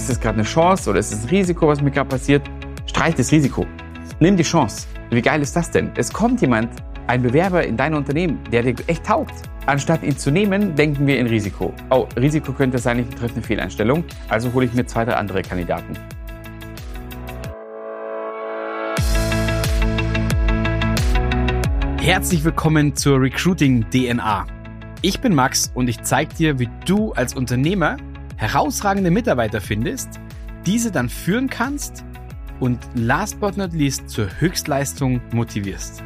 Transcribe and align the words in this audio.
ist 0.00 0.08
das 0.08 0.20
gerade 0.20 0.36
eine 0.36 0.44
Chance 0.44 0.88
oder 0.88 0.98
ist 0.98 1.12
es 1.12 1.24
ein 1.24 1.28
Risiko, 1.28 1.68
was 1.68 1.82
mir 1.82 1.90
gerade 1.90 2.08
passiert? 2.08 2.42
Streich 2.86 3.14
das 3.16 3.30
Risiko. 3.32 3.66
Nimm 4.18 4.36
die 4.36 4.42
Chance. 4.42 4.88
Wie 5.10 5.20
geil 5.20 5.42
ist 5.42 5.54
das 5.54 5.70
denn? 5.70 5.90
Es 5.94 6.10
kommt 6.10 6.40
jemand, 6.40 6.70
ein 7.06 7.22
Bewerber 7.22 7.64
in 7.64 7.76
dein 7.76 7.92
Unternehmen, 7.92 8.38
der 8.50 8.62
dir 8.62 8.74
echt 8.86 9.04
taugt. 9.04 9.34
Anstatt 9.66 10.02
ihn 10.02 10.16
zu 10.16 10.30
nehmen, 10.30 10.74
denken 10.74 11.06
wir 11.06 11.18
in 11.18 11.26
Risiko. 11.26 11.74
Oh, 11.90 12.06
Risiko 12.16 12.52
könnte 12.52 12.78
sein, 12.78 13.00
ich 13.00 13.14
treffe 13.14 13.34
eine 13.34 13.42
Fehleinstellung, 13.42 14.04
also 14.28 14.52
hole 14.54 14.66
ich 14.66 14.72
mir 14.72 14.86
zwei, 14.86 15.04
drei 15.04 15.14
andere 15.14 15.42
Kandidaten. 15.42 15.94
Herzlich 22.00 22.42
willkommen 22.42 22.96
zur 22.96 23.20
Recruiting 23.20 23.84
DNA. 23.90 24.46
Ich 25.02 25.20
bin 25.20 25.34
Max 25.34 25.70
und 25.74 25.88
ich 25.88 26.02
zeige 26.02 26.34
dir, 26.34 26.58
wie 26.58 26.68
du 26.86 27.12
als 27.12 27.34
Unternehmer 27.34 27.98
herausragende 28.40 29.10
Mitarbeiter 29.10 29.60
findest, 29.60 30.18
diese 30.64 30.90
dann 30.90 31.10
führen 31.10 31.50
kannst 31.50 32.06
und 32.58 32.78
last 32.94 33.38
but 33.38 33.58
not 33.58 33.74
least 33.74 34.08
zur 34.08 34.28
Höchstleistung 34.40 35.20
motivierst. 35.32 36.02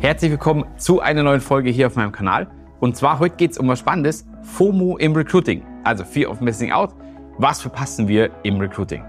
Herzlich 0.00 0.32
willkommen 0.32 0.64
zu 0.78 1.00
einer 1.00 1.22
neuen 1.22 1.40
Folge 1.40 1.70
hier 1.70 1.86
auf 1.86 1.94
meinem 1.94 2.10
Kanal. 2.10 2.48
Und 2.80 2.96
zwar 2.96 3.20
heute 3.20 3.36
geht 3.36 3.52
es 3.52 3.58
um 3.58 3.68
was 3.68 3.78
Spannendes, 3.78 4.26
FOMO 4.42 4.96
im 4.98 5.12
Recruiting, 5.12 5.64
also 5.84 6.04
Fear 6.04 6.28
of 6.28 6.40
Missing 6.40 6.72
Out. 6.72 6.92
Was 7.38 7.60
verpassen 7.60 8.08
wir 8.08 8.32
im 8.42 8.58
Recruiting? 8.58 9.04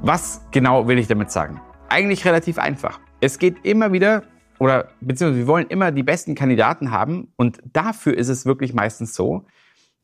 Was 0.00 0.40
genau 0.50 0.88
will 0.88 0.98
ich 0.98 1.08
damit 1.08 1.30
sagen? 1.30 1.60
Eigentlich 1.90 2.24
relativ 2.24 2.58
einfach. 2.58 3.00
Es 3.20 3.38
geht 3.38 3.66
immer 3.66 3.92
wieder 3.92 4.22
oder 4.58 4.88
beziehungsweise 5.00 5.40
wir 5.40 5.46
wollen 5.46 5.66
immer 5.68 5.92
die 5.92 6.02
besten 6.02 6.34
Kandidaten 6.34 6.90
haben 6.90 7.32
und 7.36 7.58
dafür 7.72 8.16
ist 8.16 8.28
es 8.28 8.46
wirklich 8.46 8.74
meistens 8.74 9.14
so, 9.14 9.44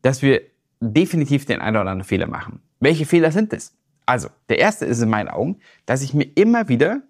dass 0.03 0.23
wir 0.23 0.43
definitiv 0.81 1.47
den 1.47 1.61
einen 1.61 1.77
oder 1.77 1.91
anderen 1.91 2.05
Fehler 2.05 2.27
machen. 2.27 2.61
Welche 2.81 3.07
Fehler 3.07 3.33
sind 3.33 3.53
es? 3.53 3.77
Also, 4.07 4.29
der 4.49 4.59
erste 4.59 4.85
ist 4.85 5.01
in 5.01 5.09
meinen 5.09 5.29
Augen, 5.29 5.61
dass 5.87 6.03
ich 6.03 6.13
mir 6.13 6.25
immer 6.35 6.69
wieder 6.69 7.03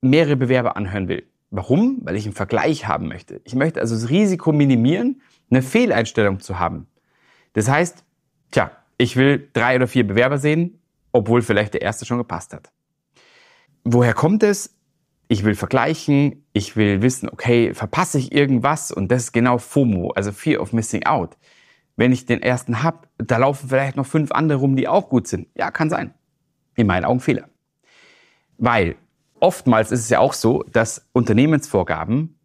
mehrere 0.00 0.36
Bewerber 0.36 0.76
anhören 0.76 1.08
will. 1.08 1.24
Warum? 1.50 1.98
Weil 2.02 2.16
ich 2.16 2.24
einen 2.24 2.34
Vergleich 2.34 2.86
haben 2.86 3.08
möchte. 3.08 3.40
Ich 3.44 3.54
möchte 3.54 3.80
also 3.80 3.94
das 3.94 4.08
Risiko 4.08 4.52
minimieren, 4.52 5.20
eine 5.50 5.62
Fehleinstellung 5.62 6.40
zu 6.40 6.58
haben. 6.58 6.86
Das 7.52 7.68
heißt, 7.68 8.04
tja, 8.52 8.70
ich 8.96 9.16
will 9.16 9.48
drei 9.52 9.76
oder 9.76 9.88
vier 9.88 10.06
Bewerber 10.06 10.38
sehen, 10.38 10.80
obwohl 11.12 11.42
vielleicht 11.42 11.74
der 11.74 11.82
erste 11.82 12.06
schon 12.06 12.18
gepasst 12.18 12.54
hat. 12.54 12.70
Woher 13.84 14.14
kommt 14.14 14.42
es? 14.42 14.76
Ich 15.30 15.44
will 15.44 15.54
vergleichen, 15.54 16.44
ich 16.52 16.74
will 16.74 17.02
wissen, 17.02 17.28
okay, 17.28 17.72
verpasse 17.72 18.18
ich 18.18 18.32
irgendwas 18.32 18.90
und 18.90 19.12
das 19.12 19.22
ist 19.22 19.32
genau 19.32 19.58
FOMO, 19.58 20.10
also 20.10 20.32
Fear 20.32 20.60
of 20.60 20.72
Missing 20.72 21.06
Out. 21.06 21.36
Wenn 21.94 22.10
ich 22.10 22.26
den 22.26 22.42
ersten 22.42 22.82
hab, 22.82 23.06
da 23.16 23.36
laufen 23.36 23.68
vielleicht 23.68 23.96
noch 23.96 24.06
fünf 24.06 24.32
andere 24.32 24.58
rum, 24.58 24.74
die 24.74 24.88
auch 24.88 25.08
gut 25.08 25.28
sind. 25.28 25.46
Ja, 25.54 25.70
kann 25.70 25.88
sein. 25.88 26.12
In 26.74 26.88
meinen 26.88 27.04
Augen 27.04 27.20
Fehler. 27.20 27.48
Weil 28.58 28.96
oftmals 29.38 29.92
ist 29.92 30.00
es 30.00 30.08
ja 30.08 30.18
auch 30.18 30.32
so, 30.32 30.64
dass 30.72 31.08
Unternehmensvorgaben 31.12 32.36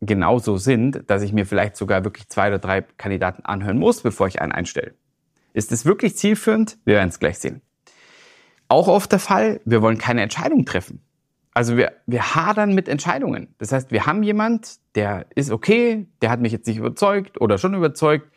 genauso 0.00 0.56
sind, 0.56 1.08
dass 1.08 1.22
ich 1.22 1.32
mir 1.32 1.46
vielleicht 1.46 1.76
sogar 1.76 2.02
wirklich 2.02 2.28
zwei 2.30 2.48
oder 2.48 2.58
drei 2.58 2.82
Kandidaten 2.82 3.44
anhören 3.44 3.78
muss, 3.78 4.02
bevor 4.02 4.26
ich 4.26 4.42
einen 4.42 4.50
einstelle. 4.50 4.94
Ist 5.52 5.70
es 5.70 5.86
wirklich 5.86 6.16
zielführend? 6.16 6.78
Wir 6.84 6.96
werden 6.96 7.10
es 7.10 7.20
gleich 7.20 7.38
sehen. 7.38 7.62
Auch 8.66 8.88
oft 8.88 9.12
der 9.12 9.20
Fall, 9.20 9.60
wir 9.64 9.82
wollen 9.82 9.98
keine 9.98 10.22
Entscheidung 10.22 10.64
treffen. 10.64 11.00
Also 11.54 11.76
wir, 11.76 11.92
wir 12.06 12.34
hadern 12.34 12.74
mit 12.74 12.88
Entscheidungen. 12.88 13.54
Das 13.58 13.72
heißt, 13.72 13.92
wir 13.92 14.06
haben 14.06 14.22
jemand, 14.22 14.78
der 14.96 15.26
ist 15.34 15.50
okay, 15.50 16.06
der 16.20 16.30
hat 16.30 16.40
mich 16.40 16.52
jetzt 16.52 16.66
nicht 16.66 16.78
überzeugt 16.78 17.40
oder 17.40 17.58
schon 17.58 17.74
überzeugt, 17.74 18.28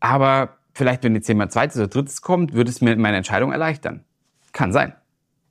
aber 0.00 0.56
vielleicht, 0.72 1.04
wenn 1.04 1.14
jetzt 1.14 1.28
jemand 1.28 1.52
zweites 1.52 1.76
oder 1.76 1.88
drittes 1.88 2.22
kommt, 2.22 2.54
würde 2.54 2.70
es 2.70 2.80
mir 2.80 2.96
meine 2.96 3.18
Entscheidung 3.18 3.52
erleichtern. 3.52 4.04
Kann 4.52 4.72
sein. 4.72 4.94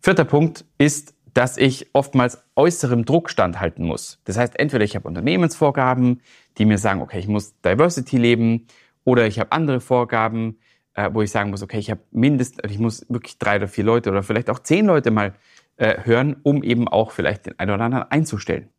Vierter 0.01 0.25
Punkt 0.25 0.65
ist, 0.77 1.13
dass 1.33 1.57
ich 1.57 1.89
oftmals 1.93 2.43
äußerem 2.55 3.05
Druck 3.05 3.29
standhalten 3.29 3.85
muss. 3.85 4.19
Das 4.25 4.37
heißt, 4.37 4.59
entweder 4.59 4.83
ich 4.83 4.95
habe 4.95 5.07
Unternehmensvorgaben, 5.07 6.21
die 6.57 6.65
mir 6.65 6.77
sagen, 6.77 7.01
okay, 7.01 7.19
ich 7.19 7.27
muss 7.27 7.59
Diversity 7.61 8.17
leben, 8.17 8.67
oder 9.05 9.27
ich 9.27 9.39
habe 9.39 9.51
andere 9.51 9.81
Vorgaben, 9.81 10.57
äh, 10.93 11.09
wo 11.11 11.21
ich 11.21 11.31
sagen 11.31 11.49
muss, 11.49 11.63
okay, 11.63 11.79
ich 11.79 11.91
habe 11.91 12.01
mindestens, 12.11 12.71
ich 12.71 12.79
muss 12.79 13.05
wirklich 13.09 13.37
drei 13.37 13.57
oder 13.57 13.67
vier 13.67 13.83
Leute 13.83 14.09
oder 14.09 14.23
vielleicht 14.23 14.49
auch 14.49 14.59
zehn 14.59 14.85
Leute 14.85 15.11
mal 15.11 15.33
äh, 15.77 16.03
hören, 16.03 16.37
um 16.43 16.63
eben 16.63 16.87
auch 16.87 17.11
vielleicht 17.11 17.45
den 17.45 17.59
einen 17.59 17.71
oder 17.71 17.83
anderen 17.83 18.11
einzustellen. 18.11 18.69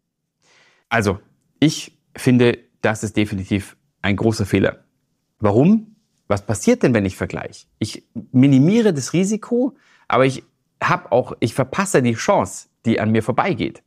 Also, 0.89 1.19
ich 1.61 1.99
finde, 2.17 2.59
das 2.83 3.03
ist 3.03 3.17
definitiv 3.17 3.77
ein 4.03 4.17
großer 4.17 4.47
Fehler. 4.47 4.85
Warum? 5.41 5.97
Was 6.29 6.47
passiert 6.47 6.83
denn, 6.83 6.95
wenn 6.95 7.05
ich 7.05 7.17
vergleiche? 7.17 7.67
Ich 7.79 8.07
minimiere 8.33 8.95
das 8.95 9.13
Risiko, 9.13 9.77
aber 10.09 10.25
ich 10.25 10.45
habe 10.83 11.13
auch, 11.13 11.37
ich 11.41 11.55
verpasse 11.55 12.03
die 12.03 12.15
Chance, 12.15 12.69
die 12.87 13.01
an 13.01 13.11
mir 13.11 13.23
vorbeigeht. 13.23 13.83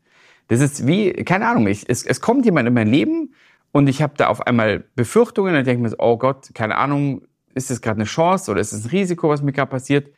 Das 0.48 0.62
ist 0.62 0.88
wie, 0.88 1.12
keine 1.14 1.48
Ahnung, 1.48 1.68
ich, 1.68 1.90
es, 1.90 2.04
es 2.06 2.22
kommt 2.22 2.46
jemand 2.46 2.68
in 2.68 2.74
mein 2.74 2.88
Leben 2.88 3.34
und 3.72 3.88
ich 3.88 4.02
habe 4.02 4.14
da 4.18 4.28
auf 4.28 4.46
einmal 4.48 4.86
Befürchtungen 4.96 5.56
und 5.56 5.68
denke 5.68 5.84
mir 5.84 5.90
so, 5.90 5.98
oh 6.00 6.18
Gott, 6.18 6.50
keine 6.54 6.78
Ahnung, 6.78 7.22
ist 7.54 7.70
das 7.70 7.82
gerade 7.82 7.98
eine 7.98 8.06
Chance 8.06 8.52
oder 8.52 8.62
ist 8.62 8.72
es 8.72 8.86
ein 8.86 8.90
Risiko, 8.90 9.30
was 9.30 9.42
mir 9.42 9.52
gerade 9.52 9.70
passiert? 9.70 10.14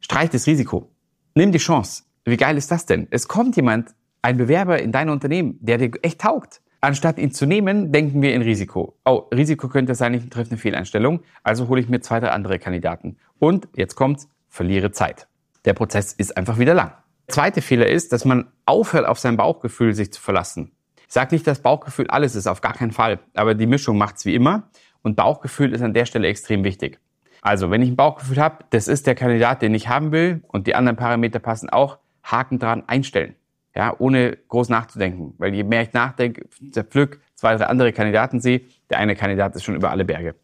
Streich 0.00 0.30
das 0.30 0.46
Risiko. 0.46 0.90
Nimm 1.34 1.52
die 1.52 1.58
Chance. 1.58 2.04
Wie 2.30 2.36
geil 2.36 2.56
ist 2.56 2.70
das 2.70 2.86
denn? 2.86 3.08
Es 3.10 3.28
kommt 3.28 3.56
jemand, 3.56 3.94
ein 4.22 4.36
Bewerber 4.36 4.80
in 4.80 4.92
dein 4.92 5.08
Unternehmen, 5.08 5.58
der 5.60 5.78
dir 5.78 5.90
echt 6.02 6.20
taugt. 6.20 6.60
Anstatt 6.80 7.18
ihn 7.18 7.32
zu 7.32 7.46
nehmen, 7.46 7.90
denken 7.90 8.22
wir 8.22 8.34
in 8.34 8.42
Risiko. 8.42 8.96
Oh, 9.04 9.24
Risiko 9.34 9.68
könnte 9.68 9.94
sein, 9.94 10.14
ich 10.14 10.28
treffe 10.28 10.50
eine 10.50 10.58
Fehleinstellung, 10.58 11.20
also 11.42 11.68
hole 11.68 11.80
ich 11.80 11.88
mir 11.88 12.00
zwei, 12.00 12.20
drei 12.20 12.30
andere 12.30 12.58
Kandidaten. 12.58 13.16
Und 13.38 13.68
jetzt 13.74 13.96
kommt's, 13.96 14.28
verliere 14.48 14.92
Zeit. 14.92 15.26
Der 15.64 15.74
Prozess 15.74 16.12
ist 16.12 16.36
einfach 16.36 16.58
wieder 16.58 16.74
lang. 16.74 16.92
Zweite 17.26 17.62
Fehler 17.62 17.88
ist, 17.88 18.12
dass 18.12 18.24
man 18.24 18.52
aufhört, 18.64 19.06
auf 19.06 19.18
sein 19.18 19.36
Bauchgefühl 19.36 19.94
sich 19.94 20.12
zu 20.12 20.20
verlassen. 20.20 20.72
Ich 21.08 21.14
sage 21.14 21.34
nicht, 21.34 21.46
dass 21.46 21.60
Bauchgefühl 21.60 22.06
alles 22.08 22.36
ist, 22.36 22.46
auf 22.46 22.60
gar 22.60 22.74
keinen 22.74 22.92
Fall. 22.92 23.18
Aber 23.34 23.54
die 23.54 23.66
Mischung 23.66 23.98
macht's 23.98 24.24
wie 24.24 24.34
immer. 24.34 24.70
Und 25.02 25.16
Bauchgefühl 25.16 25.72
ist 25.72 25.82
an 25.82 25.94
der 25.94 26.04
Stelle 26.04 26.28
extrem 26.28 26.64
wichtig. 26.64 27.00
Also, 27.42 27.70
wenn 27.70 27.82
ich 27.82 27.90
ein 27.90 27.96
Bauchgefühl 27.96 28.38
habe, 28.38 28.64
das 28.70 28.88
ist 28.88 29.06
der 29.06 29.14
Kandidat, 29.14 29.62
den 29.62 29.74
ich 29.74 29.88
haben 29.88 30.12
will 30.12 30.42
und 30.48 30.66
die 30.66 30.74
anderen 30.74 30.96
Parameter 30.96 31.38
passen 31.38 31.70
auch, 31.70 31.98
Haken 32.22 32.58
dran 32.58 32.84
einstellen. 32.86 33.34
Ja, 33.74 33.94
ohne 33.98 34.36
groß 34.48 34.70
nachzudenken. 34.70 35.34
Weil 35.38 35.54
je 35.54 35.62
mehr 35.62 35.82
ich 35.82 35.92
nachdenke, 35.92 36.46
zerpflück, 36.72 37.20
zwei, 37.34 37.54
drei 37.56 37.66
andere 37.66 37.92
Kandidaten 37.92 38.40
sehe, 38.40 38.62
der 38.90 38.98
eine 38.98 39.14
Kandidat 39.14 39.54
ist 39.54 39.64
schon 39.64 39.76
über 39.76 39.90
alle 39.90 40.04
Berge. 40.04 40.34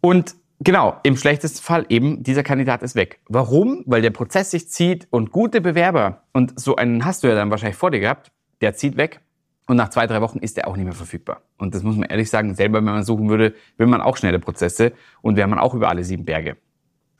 Und 0.00 0.36
genau, 0.60 1.00
im 1.02 1.16
schlechtesten 1.16 1.62
Fall 1.62 1.86
eben, 1.88 2.22
dieser 2.22 2.42
Kandidat 2.42 2.82
ist 2.82 2.94
weg. 2.94 3.20
Warum? 3.28 3.82
Weil 3.86 4.02
der 4.02 4.10
Prozess 4.10 4.50
sich 4.50 4.68
zieht 4.68 5.08
und 5.10 5.32
gute 5.32 5.60
Bewerber, 5.60 6.22
und 6.32 6.58
so 6.58 6.76
einen 6.76 7.04
hast 7.04 7.24
du 7.24 7.28
ja 7.28 7.34
dann 7.34 7.50
wahrscheinlich 7.50 7.76
vor 7.76 7.90
dir 7.90 8.00
gehabt, 8.00 8.30
der 8.60 8.74
zieht 8.74 8.96
weg 8.96 9.20
und 9.66 9.76
nach 9.76 9.88
zwei, 9.88 10.06
drei 10.06 10.20
Wochen 10.20 10.38
ist 10.38 10.58
er 10.58 10.68
auch 10.68 10.76
nicht 10.76 10.84
mehr 10.84 10.94
verfügbar. 10.94 11.42
Und 11.56 11.74
das 11.74 11.82
muss 11.82 11.96
man 11.96 12.08
ehrlich 12.08 12.28
sagen, 12.28 12.54
selber, 12.54 12.78
wenn 12.78 12.84
man 12.84 13.02
suchen 13.02 13.28
würde, 13.28 13.54
will 13.76 13.86
man 13.86 14.02
auch 14.02 14.16
schnelle 14.16 14.38
Prozesse 14.38 14.92
und 15.22 15.36
wäre 15.36 15.48
man 15.48 15.58
auch 15.58 15.74
über 15.74 15.88
alle 15.88 16.04
sieben 16.04 16.24
Berge. 16.24 16.56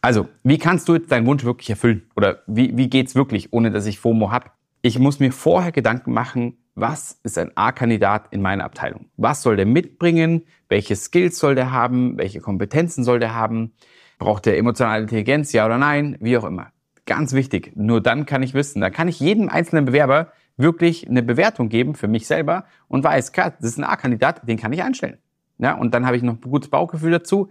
Also, 0.04 0.28
wie 0.42 0.58
kannst 0.58 0.86
du 0.86 0.96
jetzt 0.96 1.10
deinen 1.10 1.24
Wunsch 1.24 1.44
wirklich 1.44 1.70
erfüllen? 1.70 2.02
Oder 2.14 2.42
wie, 2.46 2.76
wie 2.76 2.90
geht's 2.90 3.14
wirklich, 3.14 3.54
ohne 3.54 3.70
dass 3.70 3.86
ich 3.86 3.98
FOMO 3.98 4.30
habe? 4.30 4.50
Ich 4.82 4.98
muss 4.98 5.18
mir 5.18 5.32
vorher 5.32 5.72
Gedanken 5.72 6.12
machen, 6.12 6.58
was 6.74 7.18
ist 7.22 7.38
ein 7.38 7.52
A-Kandidat 7.54 8.26
in 8.30 8.42
meiner 8.42 8.64
Abteilung? 8.64 9.06
Was 9.16 9.40
soll 9.40 9.56
der 9.56 9.64
mitbringen? 9.64 10.42
Welche 10.68 10.94
Skills 10.94 11.38
soll 11.38 11.54
der 11.54 11.72
haben? 11.72 12.18
Welche 12.18 12.40
Kompetenzen 12.40 13.02
soll 13.02 13.18
der 13.18 13.34
haben? 13.34 13.72
Braucht 14.18 14.44
der 14.44 14.58
emotionale 14.58 15.04
Intelligenz, 15.04 15.54
ja 15.54 15.64
oder 15.64 15.78
nein? 15.78 16.18
Wie 16.20 16.36
auch 16.36 16.44
immer. 16.44 16.66
Ganz 17.06 17.32
wichtig. 17.32 17.72
Nur 17.74 18.02
dann 18.02 18.26
kann 18.26 18.42
ich 18.42 18.52
wissen, 18.52 18.82
dann 18.82 18.92
kann 18.92 19.08
ich 19.08 19.20
jedem 19.20 19.48
einzelnen 19.48 19.86
Bewerber 19.86 20.32
wirklich 20.58 21.08
eine 21.08 21.22
Bewertung 21.22 21.70
geben 21.70 21.94
für 21.94 22.08
mich 22.08 22.26
selber 22.26 22.66
und 22.88 23.04
weiß, 23.04 23.32
klar, 23.32 23.54
das 23.58 23.70
ist 23.70 23.78
ein 23.78 23.84
A-Kandidat, 23.84 24.46
den 24.46 24.58
kann 24.58 24.74
ich 24.74 24.82
einstellen. 24.82 25.16
Ja, 25.56 25.72
und 25.72 25.94
dann 25.94 26.04
habe 26.04 26.18
ich 26.18 26.22
noch 26.22 26.34
ein 26.34 26.40
gutes 26.42 26.68
Bauchgefühl 26.68 27.12
dazu. 27.12 27.50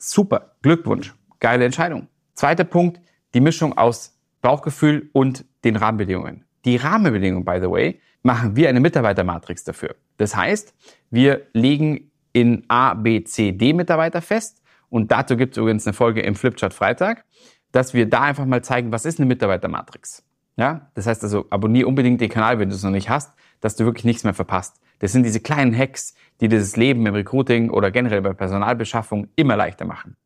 Super. 0.00 0.56
Glückwunsch. 0.62 1.14
Geile 1.42 1.64
Entscheidung. 1.64 2.06
Zweiter 2.34 2.62
Punkt, 2.62 3.00
die 3.34 3.40
Mischung 3.40 3.76
aus 3.76 4.16
Bauchgefühl 4.42 5.10
und 5.12 5.44
den 5.64 5.74
Rahmenbedingungen. 5.74 6.44
Die 6.64 6.76
Rahmenbedingungen, 6.76 7.44
by 7.44 7.58
the 7.60 7.68
way, 7.68 8.00
machen 8.22 8.54
wir 8.54 8.68
eine 8.68 8.78
Mitarbeitermatrix 8.78 9.64
dafür. 9.64 9.96
Das 10.18 10.36
heißt, 10.36 10.72
wir 11.10 11.48
legen 11.52 12.12
in 12.32 12.62
A, 12.68 12.94
B, 12.94 13.24
C, 13.24 13.50
D 13.50 13.72
Mitarbeiter 13.72 14.22
fest 14.22 14.62
und 14.88 15.10
dazu 15.10 15.36
gibt 15.36 15.54
es 15.54 15.58
übrigens 15.58 15.84
eine 15.84 15.94
Folge 15.94 16.20
im 16.20 16.36
Flipchart 16.36 16.72
Freitag, 16.72 17.24
dass 17.72 17.92
wir 17.92 18.08
da 18.08 18.20
einfach 18.20 18.46
mal 18.46 18.62
zeigen, 18.62 18.92
was 18.92 19.04
ist 19.04 19.18
eine 19.18 19.26
Mitarbeitermatrix. 19.26 20.22
Ja, 20.56 20.92
das 20.94 21.08
heißt 21.08 21.24
also, 21.24 21.46
abonniere 21.50 21.88
unbedingt 21.88 22.20
den 22.20 22.30
Kanal, 22.30 22.60
wenn 22.60 22.68
du 22.68 22.76
es 22.76 22.84
noch 22.84 22.92
nicht 22.92 23.10
hast, 23.10 23.32
dass 23.60 23.74
du 23.74 23.84
wirklich 23.84 24.04
nichts 24.04 24.22
mehr 24.22 24.34
verpasst. 24.34 24.80
Das 25.00 25.10
sind 25.10 25.24
diese 25.24 25.40
kleinen 25.40 25.76
Hacks, 25.76 26.14
die 26.40 26.46
dieses 26.46 26.76
Leben 26.76 27.04
im 27.04 27.14
Recruiting 27.14 27.70
oder 27.70 27.90
generell 27.90 28.22
bei 28.22 28.32
Personalbeschaffung 28.32 29.26
immer 29.34 29.56
leichter 29.56 29.86
machen. 29.86 30.16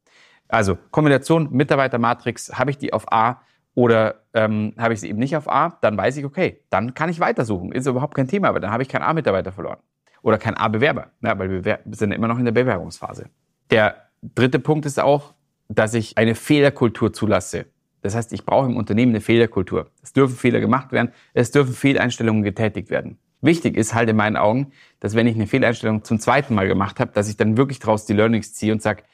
Also 0.48 0.76
Kombination 0.90 1.48
Mitarbeitermatrix, 1.50 2.52
habe 2.58 2.70
ich 2.70 2.78
die 2.78 2.92
auf 2.92 3.10
A 3.12 3.40
oder 3.74 4.22
ähm, 4.32 4.74
habe 4.78 4.94
ich 4.94 5.00
sie 5.00 5.08
eben 5.08 5.18
nicht 5.18 5.36
auf 5.36 5.48
A, 5.50 5.78
dann 5.80 5.96
weiß 5.96 6.16
ich, 6.16 6.24
okay, 6.24 6.60
dann 6.70 6.94
kann 6.94 7.10
ich 7.10 7.20
weitersuchen. 7.20 7.72
Ist 7.72 7.86
überhaupt 7.86 8.14
kein 8.14 8.28
Thema, 8.28 8.48
aber 8.48 8.60
dann 8.60 8.70
habe 8.70 8.82
ich 8.82 8.88
keinen 8.88 9.02
A-Mitarbeiter 9.02 9.52
verloren. 9.52 9.78
oder 10.22 10.38
kein 10.38 10.56
A-Bewerber, 10.56 11.12
ja, 11.22 11.38
weil 11.38 11.64
wir 11.64 11.78
sind 11.92 12.10
immer 12.10 12.26
noch 12.26 12.38
in 12.38 12.44
der 12.44 12.52
Bewerbungsphase. 12.52 13.26
Der 13.70 14.08
dritte 14.22 14.58
Punkt 14.58 14.84
ist 14.84 14.98
auch, 14.98 15.34
dass 15.68 15.94
ich 15.94 16.18
eine 16.18 16.34
Fehlerkultur 16.34 17.12
zulasse. 17.12 17.66
Das 18.02 18.14
heißt, 18.14 18.32
ich 18.32 18.44
brauche 18.44 18.66
im 18.66 18.76
Unternehmen 18.76 19.12
eine 19.12 19.20
Fehlerkultur. 19.20 19.90
Es 20.02 20.12
dürfen 20.12 20.36
Fehler 20.36 20.60
gemacht 20.60 20.90
werden, 20.90 21.12
es 21.32 21.52
dürfen 21.52 21.74
Fehleinstellungen 21.74 22.42
getätigt 22.42 22.90
werden. 22.90 23.18
Wichtig 23.40 23.76
ist 23.76 23.94
halt 23.94 24.08
in 24.08 24.16
meinen 24.16 24.36
Augen, 24.36 24.72
dass 24.98 25.14
wenn 25.14 25.28
ich 25.28 25.36
eine 25.36 25.46
Fehleinstellung 25.46 26.02
zum 26.02 26.18
zweiten 26.18 26.54
Mal 26.54 26.66
gemacht 26.66 26.98
habe, 26.98 27.12
dass 27.12 27.28
ich 27.28 27.36
dann 27.36 27.56
wirklich 27.56 27.78
daraus 27.78 28.06
die 28.06 28.14
Learnings 28.14 28.54
ziehe 28.54 28.72
und 28.72 28.82
sage, 28.82 29.04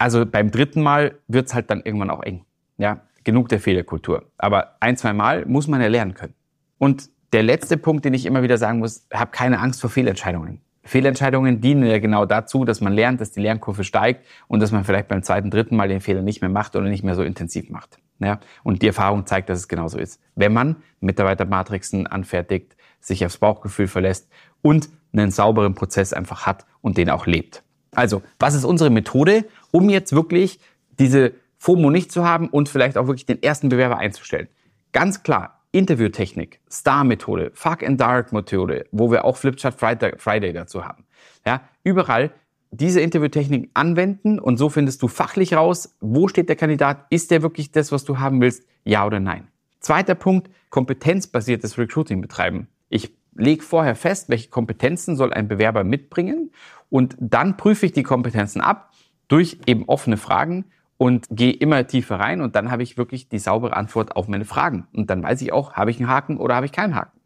also 0.00 0.24
beim 0.24 0.50
dritten 0.50 0.82
Mal 0.82 1.18
wird's 1.28 1.54
halt 1.54 1.70
dann 1.70 1.82
irgendwann 1.84 2.10
auch 2.10 2.22
eng. 2.22 2.44
Ja, 2.78 3.02
genug 3.22 3.50
der 3.50 3.60
Fehlerkultur. 3.60 4.24
Aber 4.38 4.76
ein, 4.80 4.96
zwei 4.96 5.12
Mal 5.12 5.44
muss 5.44 5.68
man 5.68 5.82
ja 5.82 5.88
lernen 5.88 6.14
können. 6.14 6.34
Und 6.78 7.10
der 7.34 7.42
letzte 7.42 7.76
Punkt, 7.76 8.06
den 8.06 8.14
ich 8.14 8.24
immer 8.24 8.42
wieder 8.42 8.56
sagen 8.56 8.78
muss, 8.78 9.06
hab 9.12 9.30
keine 9.30 9.60
Angst 9.60 9.80
vor 9.80 9.90
Fehlentscheidungen. 9.90 10.62
Fehlentscheidungen 10.84 11.60
dienen 11.60 11.84
ja 11.84 11.98
genau 11.98 12.24
dazu, 12.24 12.64
dass 12.64 12.80
man 12.80 12.94
lernt, 12.94 13.20
dass 13.20 13.30
die 13.30 13.40
Lernkurve 13.40 13.84
steigt 13.84 14.26
und 14.48 14.60
dass 14.60 14.72
man 14.72 14.84
vielleicht 14.84 15.08
beim 15.08 15.22
zweiten, 15.22 15.50
dritten 15.50 15.76
Mal 15.76 15.88
den 15.88 16.00
Fehler 16.00 16.22
nicht 16.22 16.40
mehr 16.40 16.48
macht 16.48 16.74
oder 16.76 16.88
nicht 16.88 17.04
mehr 17.04 17.14
so 17.14 17.22
intensiv 17.22 17.68
macht. 17.68 17.98
Ja? 18.20 18.40
Und 18.62 18.80
die 18.80 18.86
Erfahrung 18.86 19.26
zeigt, 19.26 19.50
dass 19.50 19.58
es 19.58 19.68
genauso 19.68 19.98
ist. 19.98 20.18
Wenn 20.34 20.54
man 20.54 20.76
Mitarbeitermatrixen 21.00 22.06
anfertigt, 22.06 22.74
sich 23.00 23.24
aufs 23.26 23.36
Bauchgefühl 23.36 23.86
verlässt 23.86 24.30
und 24.62 24.88
einen 25.12 25.30
sauberen 25.30 25.74
Prozess 25.74 26.14
einfach 26.14 26.46
hat 26.46 26.64
und 26.80 26.96
den 26.96 27.10
auch 27.10 27.26
lebt. 27.26 27.62
Also, 27.94 28.22
was 28.38 28.54
ist 28.54 28.64
unsere 28.64 28.90
Methode, 28.90 29.44
um 29.70 29.88
jetzt 29.88 30.12
wirklich 30.14 30.60
diese 30.98 31.32
FOMO 31.58 31.90
nicht 31.90 32.12
zu 32.12 32.24
haben 32.24 32.48
und 32.48 32.68
vielleicht 32.68 32.96
auch 32.96 33.06
wirklich 33.06 33.26
den 33.26 33.42
ersten 33.42 33.68
Bewerber 33.68 33.98
einzustellen? 33.98 34.48
Ganz 34.92 35.22
klar, 35.22 35.60
Interviewtechnik, 35.72 36.60
Star-Methode, 36.70 37.52
Fuck 37.54 37.82
and 37.82 38.00
Dark-Methode, 38.00 38.86
wo 38.90 39.10
wir 39.10 39.24
auch 39.24 39.36
Flipchart 39.36 39.74
Friday, 39.74 40.52
dazu 40.52 40.84
haben. 40.84 41.04
Ja, 41.46 41.62
überall 41.84 42.32
diese 42.72 43.00
Interviewtechnik 43.00 43.70
anwenden 43.74 44.38
und 44.38 44.56
so 44.56 44.68
findest 44.68 45.02
du 45.02 45.08
fachlich 45.08 45.54
raus, 45.54 45.96
wo 46.00 46.28
steht 46.28 46.48
der 46.48 46.56
Kandidat, 46.56 47.06
ist 47.10 47.30
der 47.30 47.42
wirklich 47.42 47.72
das, 47.72 47.90
was 47.90 48.04
du 48.04 48.18
haben 48.18 48.40
willst, 48.40 48.64
ja 48.84 49.04
oder 49.04 49.20
nein. 49.20 49.48
Zweiter 49.80 50.14
Punkt, 50.14 50.50
kompetenzbasiertes 50.70 51.78
Recruiting 51.78 52.20
betreiben. 52.20 52.68
Ich 52.88 53.12
lege 53.34 53.62
vorher 53.62 53.96
fest, 53.96 54.28
welche 54.28 54.50
Kompetenzen 54.50 55.16
soll 55.16 55.32
ein 55.32 55.48
Bewerber 55.48 55.84
mitbringen 55.84 56.52
und 56.90 57.16
dann 57.18 57.56
prüfe 57.56 57.86
ich 57.86 57.92
die 57.92 58.02
Kompetenzen 58.02 58.60
ab 58.60 58.92
durch 59.28 59.58
eben 59.66 59.84
offene 59.86 60.16
Fragen 60.16 60.66
und 60.98 61.26
gehe 61.30 61.52
immer 61.52 61.86
tiefer 61.86 62.16
rein 62.16 62.42
und 62.42 62.56
dann 62.56 62.70
habe 62.70 62.82
ich 62.82 62.98
wirklich 62.98 63.28
die 63.28 63.38
saubere 63.38 63.74
Antwort 63.74 64.16
auf 64.16 64.28
meine 64.28 64.44
Fragen. 64.44 64.86
Und 64.92 65.08
dann 65.08 65.22
weiß 65.22 65.40
ich 65.40 65.52
auch, 65.52 65.72
habe 65.72 65.90
ich 65.90 65.98
einen 65.98 66.08
Haken 66.10 66.36
oder 66.36 66.56
habe 66.56 66.66
ich 66.66 66.72
keinen 66.72 66.94
Haken. 66.94 67.18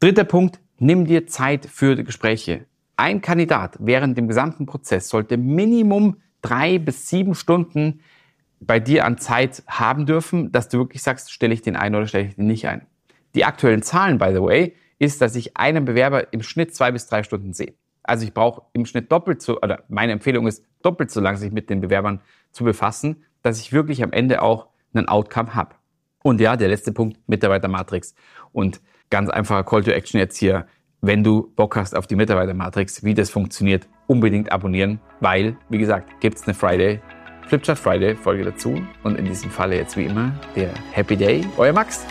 Dritter 0.00 0.24
Punkt, 0.24 0.58
nimm 0.78 1.04
dir 1.04 1.26
Zeit 1.28 1.66
für 1.66 1.94
die 1.94 2.02
Gespräche. 2.02 2.66
Ein 2.96 3.20
Kandidat 3.20 3.76
während 3.78 4.18
dem 4.18 4.26
gesamten 4.26 4.66
Prozess 4.66 5.08
sollte 5.08 5.36
Minimum 5.36 6.16
drei 6.42 6.78
bis 6.78 7.08
sieben 7.08 7.34
Stunden 7.34 8.00
bei 8.60 8.80
dir 8.80 9.04
an 9.04 9.18
Zeit 9.18 9.62
haben 9.66 10.06
dürfen, 10.06 10.52
dass 10.52 10.68
du 10.68 10.78
wirklich 10.78 11.02
sagst, 11.02 11.32
stelle 11.32 11.54
ich 11.54 11.62
den 11.62 11.76
ein 11.76 11.94
oder 11.94 12.06
stelle 12.06 12.26
ich 12.26 12.36
den 12.36 12.46
nicht 12.46 12.66
ein. 12.66 12.86
Die 13.34 13.44
aktuellen 13.44 13.82
Zahlen, 13.82 14.18
by 14.18 14.30
the 14.32 14.42
way, 14.42 14.74
ist, 14.98 15.20
dass 15.20 15.36
ich 15.36 15.56
einen 15.56 15.84
Bewerber 15.84 16.32
im 16.32 16.42
Schnitt 16.42 16.74
zwei 16.74 16.90
bis 16.90 17.06
drei 17.06 17.22
Stunden 17.22 17.52
sehe. 17.52 17.74
Also 18.02 18.24
ich 18.24 18.34
brauche 18.34 18.62
im 18.72 18.86
Schnitt 18.86 19.10
doppelt 19.12 19.42
so, 19.42 19.60
oder 19.60 19.84
meine 19.88 20.12
Empfehlung 20.12 20.46
ist, 20.46 20.64
doppelt 20.82 21.10
so 21.10 21.20
lang 21.20 21.36
sich 21.36 21.52
mit 21.52 21.70
den 21.70 21.80
Bewerbern 21.80 22.20
zu 22.50 22.64
befassen, 22.64 23.24
dass 23.42 23.60
ich 23.60 23.72
wirklich 23.72 24.02
am 24.02 24.12
Ende 24.12 24.42
auch 24.42 24.68
einen 24.92 25.08
Outcome 25.08 25.54
habe. 25.54 25.74
Und 26.22 26.40
ja, 26.40 26.56
der 26.56 26.68
letzte 26.68 26.92
Punkt, 26.92 27.18
Mitarbeitermatrix. 27.28 28.14
Und 28.52 28.80
ganz 29.10 29.30
einfacher 29.30 29.64
Call 29.64 29.82
to 29.82 29.90
Action 29.90 30.18
jetzt 30.18 30.36
hier, 30.36 30.66
wenn 31.00 31.24
du 31.24 31.52
Bock 31.56 31.76
hast 31.76 31.96
auf 31.96 32.06
die 32.06 32.16
Mitarbeitermatrix, 32.16 33.04
wie 33.04 33.14
das 33.14 33.30
funktioniert, 33.30 33.88
unbedingt 34.06 34.52
abonnieren, 34.52 35.00
weil, 35.20 35.56
wie 35.70 35.78
gesagt, 35.78 36.20
gibt's 36.20 36.44
eine 36.44 36.54
Friday, 36.54 37.00
Flipchart 37.46 37.78
Friday 37.78 38.16
Folge 38.16 38.44
dazu. 38.44 38.82
Und 39.02 39.18
in 39.18 39.24
diesem 39.24 39.50
Falle 39.50 39.76
jetzt 39.76 39.96
wie 39.96 40.04
immer 40.04 40.32
der 40.54 40.72
Happy 40.92 41.16
Day, 41.16 41.46
euer 41.56 41.72
Max. 41.72 42.06